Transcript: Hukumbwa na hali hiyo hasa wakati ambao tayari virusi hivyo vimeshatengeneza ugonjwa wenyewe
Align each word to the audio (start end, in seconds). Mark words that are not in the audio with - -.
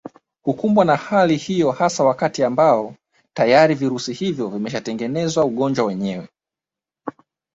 Hukumbwa 0.43 0.85
na 0.85 0.95
hali 0.95 1.37
hiyo 1.37 1.71
hasa 1.71 2.03
wakati 2.03 2.43
ambao 2.43 2.95
tayari 3.33 3.75
virusi 3.75 4.13
hivyo 4.13 4.47
vimeshatengeneza 4.47 5.43
ugonjwa 5.43 5.85
wenyewe 5.85 6.29